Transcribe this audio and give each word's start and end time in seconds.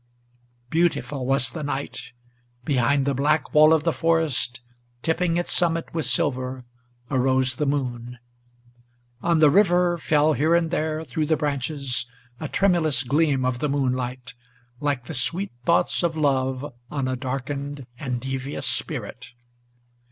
Beautiful 0.71 1.27
was 1.27 1.51
the 1.51 1.61
night. 1.61 1.99
Behind 2.65 3.05
the 3.05 3.13
black 3.13 3.53
wall 3.53 3.71
of 3.71 3.83
the 3.83 3.93
forest, 3.93 4.59
Tipping 5.03 5.37
its 5.37 5.53
summit 5.53 5.93
with 5.93 6.05
silver, 6.07 6.65
arose 7.11 7.53
the 7.53 7.67
moon. 7.67 8.17
On 9.21 9.37
the 9.37 9.51
river 9.51 9.99
Fell 9.99 10.33
here 10.33 10.55
and 10.55 10.71
there 10.71 11.05
through 11.05 11.27
the 11.27 11.37
branches 11.37 12.07
a 12.39 12.47
tremulous 12.47 13.03
gleam 13.03 13.45
of 13.45 13.59
the 13.59 13.69
moonlight, 13.69 14.33
Like 14.79 15.05
the 15.05 15.13
sweet 15.13 15.51
thoughts 15.65 16.01
of 16.01 16.17
love 16.17 16.73
on 16.89 17.07
a 17.07 17.15
darkened 17.15 17.85
and 17.99 18.19
devious 18.19 18.65
spirit. 18.65 19.27